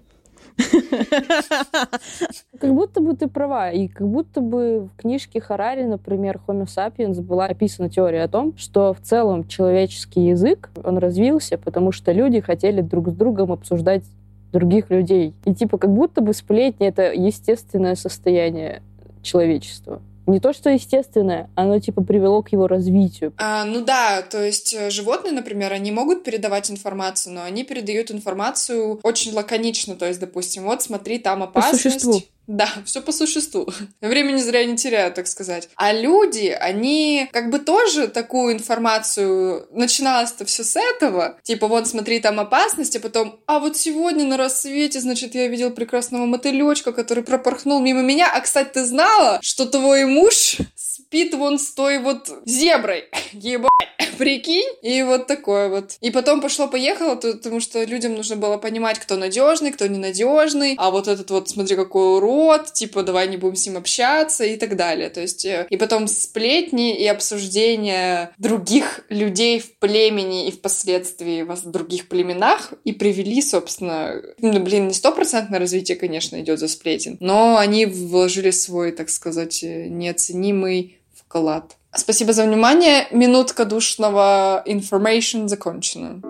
Как 2.60 2.74
будто 2.74 3.02
бы 3.02 3.16
ты 3.16 3.28
права, 3.28 3.72
и 3.72 3.88
как 3.88 4.08
будто 4.08 4.42
бы 4.42 4.90
в 4.94 5.02
книжке 5.02 5.40
Харари, 5.40 5.84
например, 5.84 6.40
Homo 6.48 6.66
sapiens 6.66 7.22
была 7.22 7.46
описана 7.46 7.90
теория 7.90 8.24
о 8.24 8.28
том, 8.28 8.54
что 8.58 8.94
в 8.94 9.02
целом 9.02 9.48
человеческий 9.48 10.28
язык, 10.28 10.70
он 10.84 10.98
развился, 10.98 11.58
потому 11.58 11.92
что 11.92 12.12
люди 12.12 12.42
хотели 12.42 12.82
друг 12.82 13.10
с 13.10 13.14
другом 13.14 13.52
обсуждать 13.52 14.04
других 14.52 14.90
людей. 14.90 15.34
И 15.46 15.54
типа 15.54 15.78
как 15.78 15.92
будто 15.92 16.22
бы 16.22 16.34
сплетни— 16.34 16.88
это 16.88 17.14
естественное 17.14 17.96
состояние 17.96 18.82
человечества. 19.22 20.02
Не 20.30 20.40
то, 20.40 20.54
что 20.54 20.70
естественное, 20.70 21.50
оно 21.56 21.80
типа 21.80 22.04
привело 22.04 22.42
к 22.42 22.52
его 22.52 22.68
развитию. 22.68 23.34
А, 23.38 23.66
ну 23.66 23.82
да, 23.84 24.22
то 24.22 24.44
есть 24.44 24.74
э, 24.74 24.90
животные, 24.90 25.34
например, 25.34 25.74
они 25.74 25.92
могут 25.92 26.24
передавать 26.24 26.70
информацию, 26.72 27.34
но 27.34 27.44
они 27.44 27.64
передают 27.64 28.12
информацию 28.12 29.00
очень 29.04 29.34
лаконично. 29.34 29.96
То 29.96 30.06
есть, 30.06 30.20
допустим, 30.20 30.64
вот 30.64 30.82
смотри, 30.82 31.20
там 31.20 31.44
опасность. 31.44 31.84
существу. 31.84 32.22
Да, 32.50 32.68
все 32.86 33.02
по 33.02 33.12
существу. 33.12 33.68
Времени 34.02 34.38
зря 34.38 34.66
не 34.66 34.76
теряют, 34.76 35.14
так 35.14 35.28
сказать. 35.28 35.70
А 35.76 35.94
люди, 35.94 36.48
они 36.48 37.30
как 37.32 37.52
бы 37.52 37.60
тоже 37.60 38.08
такую 38.08 38.54
информацию... 38.54 39.68
Начиналось-то 39.72 40.46
все 40.46 40.64
с 40.64 40.76
этого. 40.76 41.38
Типа, 41.44 41.68
вот 41.68 41.88
смотри, 41.88 42.20
там 42.20 42.40
опасность, 42.40 42.96
а 42.96 43.00
потом, 43.00 43.40
а 43.46 43.60
вот 43.60 43.78
сегодня 43.78 44.26
на 44.26 44.36
рассвете, 44.36 45.00
значит, 45.00 45.36
я 45.36 45.48
видел 45.48 45.70
прекрасного 45.70 46.26
мотылечка, 46.26 46.92
который 46.92 47.24
пропорхнул 47.24 47.80
мимо 47.80 48.02
меня. 48.02 48.32
А, 48.34 48.42
кстати, 48.42 48.70
ты 48.74 48.86
знала, 48.86 49.40
что 49.44 49.66
твой 49.68 50.06
муж 50.06 50.58
спит 50.76 51.36
вон 51.36 51.60
с 51.60 51.72
той 51.72 52.00
вот 52.00 52.30
зеброй? 52.46 53.06
Ебать, 53.32 53.69
прикинь? 54.18 54.68
И 54.82 55.02
вот 55.04 55.28
такое 55.28 55.70
вот. 55.70 55.98
И 56.02 56.12
потом 56.12 56.42
пошло-поехало, 56.42 57.16
то- 57.16 57.34
потому 57.34 57.60
что 57.60 57.84
людям 57.84 58.16
нужно 58.16 58.36
было 58.36 58.58
понимать, 58.58 59.00
кто 59.00 59.16
надежный, 59.16 59.72
кто 59.72 59.88
ненадежный. 59.88 60.76
А 60.78 60.92
вот 60.92 61.08
этот 61.08 61.32
вот, 61.32 61.50
смотри, 61.50 61.76
какой 61.76 62.18
урод, 62.18 62.74
типа, 62.74 63.04
давай 63.04 63.28
не 63.28 63.38
будем 63.38 63.56
с 63.56 63.66
ним 63.66 63.78
общаться 63.78 64.44
и 64.44 64.58
так 64.58 64.76
далее. 64.76 65.10
То 65.10 65.22
есть, 65.22 65.46
э, 65.46 65.68
и 65.70 65.78
потом 65.78 66.08
сплетни 66.08 66.96
и 66.96 67.08
обсуждение 67.08 68.32
других 68.38 69.02
людей 69.10 69.60
в 69.60 69.78
племени 69.80 70.48
и 70.48 70.52
впоследствии 70.52 71.44
в 71.44 71.72
других 71.72 72.08
племенах 72.08 72.74
и 72.84 72.92
привели, 72.92 73.42
собственно, 73.42 74.22
ну, 74.40 74.60
блин, 74.60 74.88
не 74.88 74.94
стопроцентное 74.94 75.60
развитие, 75.60 75.98
конечно, 75.98 76.40
идет 76.40 76.60
за 76.60 76.68
сплетен, 76.68 77.18
но 77.20 77.58
они 77.58 77.86
вложили 77.86 78.52
свой, 78.52 78.92
так 78.92 79.10
сказать, 79.10 79.64
э, 79.64 79.88
неоценимый 79.88 80.98
вклад. 81.16 81.76
Спасибо 81.96 82.34
за 82.34 82.44
внимание. 82.46 83.08
Минутка 83.12 83.66
душного 83.66 84.64
information 84.68 85.48
закончена. 85.48 86.22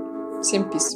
Всем 0.42 0.70
пис. 0.70 0.96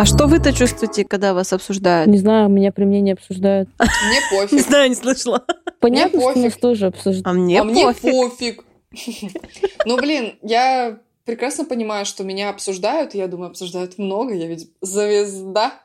А 0.00 0.04
что 0.04 0.28
вы-то 0.28 0.52
чувствуете, 0.52 1.04
когда 1.04 1.34
вас 1.34 1.52
обсуждают? 1.52 2.08
Не 2.08 2.18
знаю, 2.18 2.48
меня 2.48 2.70
при 2.70 2.84
мне 2.84 3.00
не 3.00 3.12
обсуждают. 3.12 3.68
Мне 3.78 4.20
Не 4.20 4.46
пофиг. 4.46 4.60
знаю, 4.68 4.90
не 4.90 4.94
слышала. 4.94 5.44
Понятно, 5.80 6.20
что 6.20 6.28
пофиг. 6.28 6.44
нас 6.44 6.52
тоже 6.54 6.86
обсуждают. 6.86 7.26
А 7.26 7.32
мне 7.32 7.60
а 7.60 7.92
пофиг. 7.92 8.64
Ну, 9.84 9.96
блин, 9.96 10.38
я 10.42 11.00
прекрасно 11.28 11.66
понимаю, 11.66 12.06
что 12.06 12.24
меня 12.24 12.48
обсуждают, 12.48 13.12
я 13.12 13.28
думаю, 13.28 13.50
обсуждают 13.50 13.98
много, 13.98 14.32
я 14.32 14.46
ведь 14.46 14.70
звезда. 14.80 15.78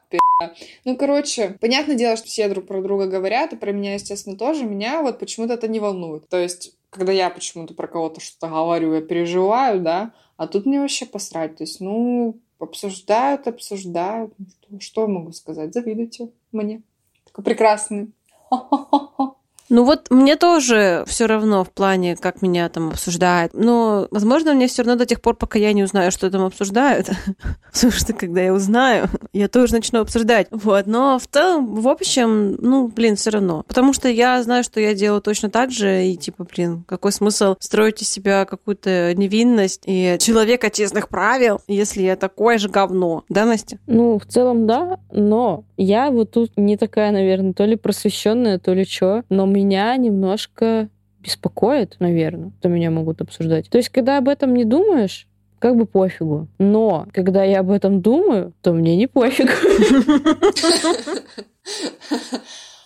Ну, 0.85 0.95
короче, 0.95 1.57
понятное 1.59 1.97
дело, 1.97 2.15
что 2.15 2.27
все 2.27 2.47
друг 2.47 2.65
про 2.65 2.81
друга 2.81 3.07
говорят, 3.07 3.51
и 3.51 3.57
про 3.57 3.73
меня, 3.73 3.95
естественно, 3.95 4.37
тоже. 4.37 4.63
Меня 4.63 5.01
вот 5.01 5.19
почему-то 5.19 5.55
это 5.55 5.67
не 5.67 5.81
волнует. 5.81 6.29
То 6.29 6.37
есть, 6.37 6.77
когда 6.89 7.11
я 7.11 7.29
почему-то 7.29 7.73
про 7.73 7.89
кого-то 7.89 8.21
что-то 8.21 8.47
говорю, 8.47 8.93
я 8.93 9.01
переживаю, 9.01 9.81
да, 9.81 10.13
а 10.37 10.47
тут 10.47 10.65
мне 10.65 10.79
вообще 10.79 11.05
посрать. 11.05 11.57
То 11.57 11.63
есть, 11.63 11.81
ну, 11.81 12.39
обсуждают, 12.57 13.45
обсуждают. 13.45 14.33
Ну, 14.37 14.79
Что, 14.79 14.79
что 14.79 15.07
могу 15.07 15.33
сказать? 15.33 15.73
Завидуйте 15.73 16.29
мне. 16.53 16.83
Такой 17.25 17.43
прекрасный. 17.43 18.13
Ну 19.73 19.85
вот 19.85 20.11
мне 20.11 20.35
тоже 20.35 21.03
все 21.07 21.25
равно 21.25 21.63
в 21.63 21.71
плане, 21.71 22.15
как 22.15 22.43
меня 22.43 22.69
там 22.69 22.89
обсуждают. 22.89 23.55
Но, 23.55 24.07
возможно, 24.11 24.53
мне 24.53 24.67
все 24.67 24.83
равно 24.83 24.97
до 24.97 25.07
тех 25.07 25.19
пор, 25.19 25.35
пока 25.35 25.57
я 25.57 25.73
не 25.73 25.81
узнаю, 25.81 26.11
что 26.11 26.29
там 26.29 26.43
обсуждают. 26.43 27.09
Потому 27.73 27.91
что, 27.91 28.13
когда 28.13 28.41
я 28.41 28.53
узнаю, 28.53 29.07
я 29.33 29.47
тоже 29.47 29.73
начну 29.73 30.01
обсуждать. 30.01 30.45
Вот. 30.51 30.85
Но 30.85 31.17
в 31.17 31.25
целом, 31.25 31.81
в 31.81 31.87
общем, 31.87 32.55
ну, 32.59 32.87
блин, 32.87 33.15
все 33.15 33.31
равно. 33.31 33.63
Потому 33.67 33.93
что 33.93 34.09
я 34.09 34.43
знаю, 34.43 34.63
что 34.63 34.79
я 34.79 34.93
делаю 34.93 35.21
точно 35.23 35.49
так 35.49 35.71
же. 35.71 36.05
И, 36.05 36.17
типа, 36.17 36.43
блин, 36.43 36.83
какой 36.87 37.11
смысл 37.11 37.55
строить 37.59 38.03
из 38.03 38.09
себя 38.09 38.45
какую-то 38.45 39.15
невинность 39.15 39.81
и 39.87 40.17
человека 40.19 40.69
честных 40.69 41.09
правил, 41.09 41.61
если 41.67 42.03
я 42.03 42.15
такое 42.15 42.59
же 42.59 42.69
говно. 42.69 43.23
Да, 43.27 43.45
Настя? 43.45 43.79
Ну, 43.87 44.19
в 44.19 44.25
целом, 44.27 44.67
да, 44.67 44.99
но 45.11 45.63
я 45.77 46.11
вот 46.11 46.29
тут 46.29 46.51
не 46.57 46.77
такая, 46.77 47.11
наверное, 47.11 47.53
то 47.53 47.65
ли 47.65 47.75
просвещенная, 47.75 48.59
то 48.59 48.71
ли 48.73 48.85
что, 48.85 49.23
но 49.29 49.47
меня 49.63 49.95
немножко 49.97 50.89
беспокоит, 51.19 51.95
наверное, 51.99 52.51
что 52.59 52.69
меня 52.69 52.91
могут 52.91 53.21
обсуждать. 53.21 53.69
То 53.69 53.77
есть, 53.77 53.89
когда 53.89 54.17
об 54.17 54.27
этом 54.27 54.53
не 54.53 54.65
думаешь, 54.65 55.27
как 55.59 55.77
бы 55.77 55.85
пофигу. 55.85 56.47
Но 56.57 57.07
когда 57.13 57.45
я 57.45 57.61
об 57.61 57.71
этом 57.71 58.01
думаю, 58.01 58.53
то 58.61 58.73
мне 58.73 58.97
не 58.97 59.07
пофиг. 59.07 59.49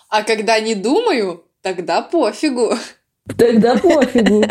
А 0.09 0.23
когда 0.23 0.59
не 0.59 0.75
думаю, 0.75 1.43
тогда 1.61 2.01
пофигу. 2.03 2.73
Тогда 3.35 3.75
пофигу. 3.77 4.45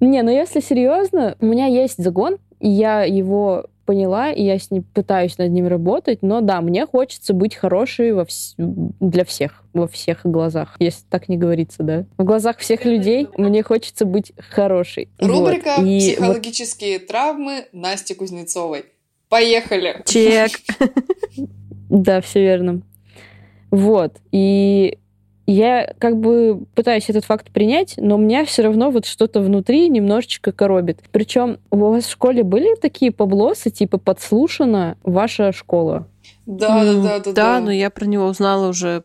Не, 0.00 0.22
ну 0.22 0.30
если 0.30 0.60
серьезно, 0.60 1.36
у 1.40 1.46
меня 1.46 1.66
есть 1.66 2.02
загон, 2.02 2.38
и 2.60 2.68
я 2.68 3.02
его 3.02 3.66
поняла, 3.86 4.30
и 4.32 4.42
я 4.42 4.58
с 4.58 4.70
ним 4.70 4.82
пытаюсь 4.82 5.38
над 5.38 5.50
ним 5.52 5.66
работать, 5.68 6.20
но 6.22 6.40
да, 6.42 6.60
мне 6.60 6.84
хочется 6.86 7.32
быть 7.32 7.54
хорошей 7.54 8.12
во 8.12 8.22
вс- 8.24 8.54
для 8.58 9.24
всех, 9.24 9.62
во 9.72 9.86
всех 9.88 10.20
глазах, 10.24 10.76
если 10.80 11.04
так 11.08 11.28
не 11.28 11.38
говорится, 11.38 11.82
да. 11.82 12.04
В 12.18 12.24
глазах 12.24 12.58
всех 12.58 12.84
людей 12.84 13.28
мне 13.38 13.62
хочется 13.62 14.04
быть 14.04 14.32
хорошей. 14.38 15.08
Рубрика 15.18 15.76
Вот. 15.78 15.86
И 15.86 15.94
вот 15.94 16.00
«Психологические 16.00 16.98
травмы» 16.98 17.66
Насти 17.72 18.14
Кузнецовой. 18.14 18.84
Поехали. 19.28 20.02
Чек. 20.04 20.50
Да, 21.88 22.20
все 22.20 22.40
верно. 22.40 22.82
Вот. 23.70 24.16
И 24.32 24.98
я 25.46 25.94
как 25.98 26.18
бы 26.18 26.64
пытаюсь 26.74 27.08
этот 27.08 27.24
факт 27.24 27.50
принять, 27.50 27.94
но 27.96 28.16
у 28.16 28.18
меня 28.18 28.44
все 28.44 28.62
равно 28.62 28.90
вот 28.90 29.06
что-то 29.06 29.40
внутри 29.40 29.88
немножечко 29.88 30.52
коробит. 30.52 31.00
Причем 31.12 31.58
у 31.70 31.76
вас 31.76 32.04
в 32.04 32.10
школе 32.10 32.42
были 32.42 32.74
такие 32.76 33.12
поблосы, 33.12 33.70
типа 33.70 33.98
подслушана 33.98 34.96
ваша 35.02 35.52
школа? 35.52 36.08
Да, 36.46 36.84
да, 36.84 37.02
да, 37.02 37.18
да. 37.24 37.32
Да, 37.32 37.60
но 37.60 37.70
я 37.72 37.90
про 37.90 38.06
него 38.06 38.26
узнала 38.26 38.68
уже 38.68 39.04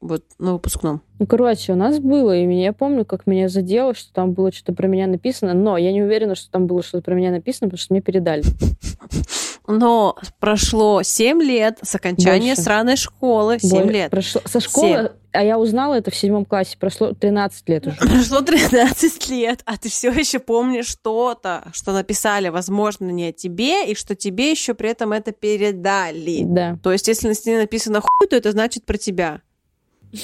вот 0.00 0.22
на 0.38 0.52
выпускном. 0.52 1.00
Ну, 1.18 1.26
короче, 1.26 1.72
у 1.72 1.76
нас 1.76 1.98
было, 1.98 2.36
и 2.36 2.44
меня- 2.44 2.64
я 2.64 2.72
помню, 2.74 3.04
как 3.06 3.26
меня 3.26 3.48
задело, 3.48 3.94
что 3.94 4.12
там 4.12 4.32
было 4.32 4.52
что-то 4.52 4.74
про 4.74 4.86
меня 4.86 5.06
написано, 5.06 5.54
но 5.54 5.78
я 5.78 5.92
не 5.92 6.02
уверена, 6.02 6.34
что 6.34 6.50
там 6.50 6.66
было 6.66 6.82
что-то 6.82 7.02
про 7.04 7.14
меня 7.14 7.30
написано, 7.30 7.68
потому 7.68 7.78
что 7.78 7.94
мне 7.94 8.02
передали. 8.02 8.42
Но 9.66 10.16
прошло 10.40 11.02
7 11.02 11.42
лет 11.42 11.78
с 11.82 11.94
окончания 11.94 12.50
Больше. 12.54 12.62
сраной 12.62 12.96
школы. 12.96 13.58
7 13.58 13.70
Более- 13.70 13.92
лет. 13.92 14.10
Прошло... 14.10 14.42
Со 14.44 14.60
школы, 14.60 15.12
а 15.32 15.42
я 15.42 15.58
узнала 15.58 15.94
это 15.94 16.10
в 16.10 16.14
седьмом 16.14 16.44
классе, 16.44 16.76
прошло 16.78 17.12
13 17.12 17.68
лет 17.68 17.86
уже. 17.86 17.96
Прошло 17.96 18.40
13 18.42 19.28
лет, 19.30 19.60
а 19.64 19.76
ты 19.76 19.88
все 19.88 20.10
еще 20.12 20.38
помнишь 20.38 20.86
что-то, 20.86 21.64
что 21.72 21.92
написали, 21.92 22.48
возможно, 22.50 23.06
не 23.10 23.28
о 23.28 23.32
тебе, 23.32 23.90
и 23.90 23.94
что 23.94 24.14
тебе 24.14 24.50
еще 24.50 24.74
при 24.74 24.90
этом 24.90 25.12
это 25.12 25.32
передали. 25.32 26.42
Да. 26.44 26.78
То 26.82 26.92
есть, 26.92 27.08
если 27.08 27.28
на 27.28 27.34
стене 27.34 27.58
написано 27.58 28.00
хуй, 28.00 28.28
то 28.28 28.36
это 28.36 28.52
значит 28.52 28.84
про 28.84 28.98
тебя. 28.98 29.40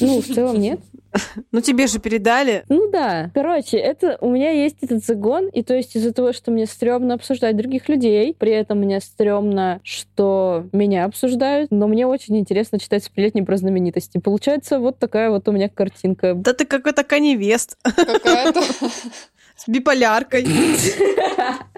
Ну, 0.00 0.20
в 0.20 0.26
целом 0.26 0.60
нет. 0.60 0.80
Ну, 1.50 1.60
тебе 1.60 1.88
же 1.88 1.98
передали. 1.98 2.62
Ну 2.68 2.88
да. 2.88 3.32
Короче, 3.34 3.78
это 3.78 4.16
у 4.20 4.30
меня 4.30 4.52
есть 4.52 4.76
этот 4.80 5.04
загон, 5.04 5.48
и 5.48 5.64
то 5.64 5.74
есть 5.74 5.96
из-за 5.96 6.12
того, 6.12 6.32
что 6.32 6.52
мне 6.52 6.66
стрёмно 6.66 7.14
обсуждать 7.14 7.56
других 7.56 7.88
людей, 7.88 8.32
при 8.38 8.52
этом 8.52 8.78
мне 8.78 9.00
стрёмно, 9.00 9.80
что 9.82 10.68
меня 10.72 11.04
обсуждают, 11.04 11.72
но 11.72 11.88
мне 11.88 12.06
очень 12.06 12.38
интересно 12.38 12.78
читать 12.78 13.02
сплетни 13.02 13.40
про 13.40 13.56
знаменитости. 13.56 14.18
Получается, 14.18 14.78
вот 14.78 15.00
такая 15.00 15.30
вот 15.30 15.48
у 15.48 15.52
меня 15.52 15.68
картинка. 15.68 16.34
Да 16.34 16.52
ты 16.52 16.64
какой-то 16.64 17.02
каневест 17.02 17.76
Какая-то. 17.82 18.62
с 19.56 19.66
биполяркой. 19.66 20.46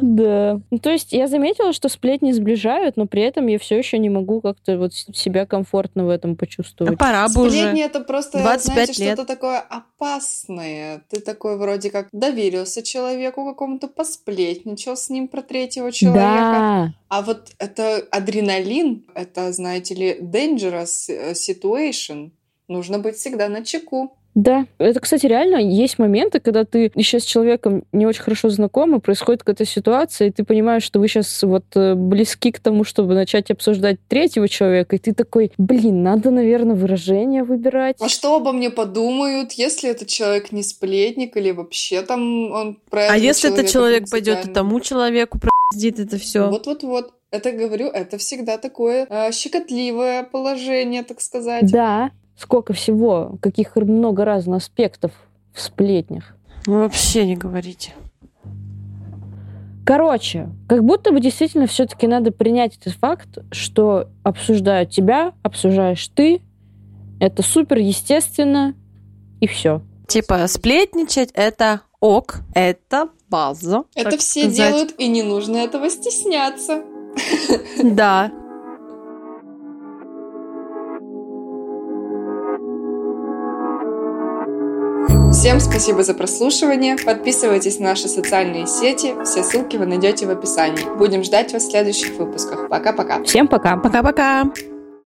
Да. 0.00 0.60
Ну, 0.70 0.78
то 0.78 0.90
есть 0.90 1.12
я 1.12 1.26
заметила, 1.26 1.72
что 1.72 1.88
сплетни 1.88 2.32
сближают, 2.32 2.96
но 2.96 3.06
при 3.06 3.22
этом 3.22 3.46
я 3.46 3.58
все 3.58 3.78
еще 3.78 3.98
не 3.98 4.08
могу 4.10 4.40
как-то 4.40 4.78
вот 4.78 4.92
себя 4.94 5.46
комфортно 5.46 6.04
в 6.04 6.08
этом 6.08 6.32
А 6.32 6.34
почувствовать. 6.34 6.98
пора 6.98 7.26
бы 7.28 7.48
Сплетни 7.48 7.80
уже. 7.80 7.82
это 7.82 8.00
просто, 8.00 8.38
25 8.38 8.72
знаете, 8.74 8.92
что-то 8.92 9.24
такое 9.26 9.58
опасное. 9.60 11.02
Ты 11.08 11.20
такой 11.20 11.56
вроде 11.56 11.90
как 11.90 12.08
доверился 12.12 12.82
человеку 12.82 13.44
какому-то, 13.44 13.88
посплетничал 13.88 14.96
с 14.96 15.10
ним 15.10 15.28
про 15.28 15.42
третьего 15.42 15.92
человека. 15.92 16.20
Да. 16.20 16.94
А 17.08 17.22
вот 17.22 17.50
это 17.58 18.06
адреналин, 18.10 19.04
это, 19.14 19.52
знаете 19.52 19.94
ли, 19.94 20.18
dangerous 20.20 21.08
э, 21.08 21.32
situation. 21.32 22.30
Нужно 22.68 22.98
быть 22.98 23.16
всегда 23.16 23.48
на 23.48 23.64
чеку. 23.64 24.16
Да. 24.34 24.66
Это, 24.78 25.00
кстати, 25.00 25.26
реально 25.26 25.56
есть 25.56 25.98
моменты, 25.98 26.40
когда 26.40 26.64
ты 26.64 26.92
еще 26.94 27.18
с 27.18 27.24
человеком 27.24 27.84
не 27.92 28.06
очень 28.06 28.22
хорошо 28.22 28.48
знаком, 28.48 28.94
и 28.94 29.00
происходит 29.00 29.42
какая-то 29.42 29.64
ситуация, 29.64 30.28
и 30.28 30.30
ты 30.30 30.44
понимаешь, 30.44 30.84
что 30.84 31.00
вы 31.00 31.08
сейчас 31.08 31.42
вот 31.42 31.64
э, 31.74 31.94
близки 31.94 32.52
к 32.52 32.60
тому, 32.60 32.84
чтобы 32.84 33.14
начать 33.14 33.50
обсуждать 33.50 33.98
третьего 34.08 34.48
человека, 34.48 34.96
и 34.96 34.98
ты 34.98 35.14
такой, 35.14 35.52
блин, 35.58 36.02
надо, 36.02 36.30
наверное, 36.30 36.76
выражение 36.76 37.42
выбирать. 37.42 37.96
А 37.98 38.08
что 38.08 38.36
обо 38.36 38.52
мне 38.52 38.70
подумают, 38.70 39.52
если 39.52 39.90
этот 39.90 40.08
человек 40.08 40.52
не 40.52 40.62
сплетник 40.62 41.36
или 41.36 41.50
вообще 41.50 42.02
там 42.02 42.52
он 42.52 42.78
про 42.88 43.08
А 43.08 43.16
если 43.16 43.52
этот 43.52 43.68
человек 43.68 44.08
пойдет 44.08 44.46
и 44.46 44.48
тому 44.48 44.80
человеку 44.80 45.40
пиздит 45.72 45.98
это 45.98 46.18
все? 46.18 46.48
Вот-вот-вот. 46.48 47.14
Это 47.32 47.52
говорю, 47.52 47.86
это 47.86 48.18
всегда 48.18 48.58
такое 48.58 49.06
э, 49.08 49.30
щекотливое 49.32 50.24
положение, 50.24 51.04
так 51.04 51.20
сказать. 51.20 51.70
Да. 51.70 52.10
Сколько 52.40 52.72
всего, 52.72 53.36
каких 53.42 53.76
много 53.76 54.24
разных 54.24 54.62
аспектов 54.62 55.12
в 55.52 55.60
сплетнях. 55.60 56.34
Вообще 56.64 57.26
не 57.26 57.36
говорите. 57.36 57.92
Короче, 59.84 60.48
как 60.66 60.84
будто 60.84 61.10
бы 61.12 61.20
действительно 61.20 61.66
все-таки 61.66 62.06
надо 62.06 62.30
принять 62.30 62.78
этот 62.78 62.94
факт, 62.94 63.38
что 63.50 64.08
обсуждают 64.22 64.90
тебя, 64.90 65.34
обсуждаешь 65.42 66.08
ты. 66.08 66.40
Это 67.18 67.42
супер 67.42 67.78
естественно, 67.78 68.74
и 69.40 69.46
все. 69.46 69.82
Типа, 70.06 70.46
сплетничать 70.46 71.30
это 71.34 71.82
ок, 72.00 72.36
это 72.54 73.10
база. 73.28 73.84
Это 73.94 74.16
все 74.16 74.44
сказать. 74.44 74.56
делают, 74.56 74.94
и 74.96 75.08
не 75.08 75.22
нужно 75.22 75.58
этого 75.58 75.90
стесняться. 75.90 76.82
Да. 77.82 78.32
Всем 85.40 85.58
спасибо 85.58 86.02
за 86.02 86.12
прослушивание. 86.12 86.98
Подписывайтесь 87.02 87.78
на 87.78 87.86
наши 87.86 88.08
социальные 88.08 88.66
сети. 88.66 89.14
Все 89.24 89.42
ссылки 89.42 89.78
вы 89.78 89.86
найдете 89.86 90.26
в 90.26 90.30
описании. 90.30 90.84
Будем 90.98 91.24
ждать 91.24 91.54
вас 91.54 91.64
в 91.64 91.70
следующих 91.70 92.18
выпусках. 92.18 92.68
Пока-пока. 92.68 93.22
Всем 93.24 93.48
пока! 93.48 93.78
Пока-пока. 93.78 94.44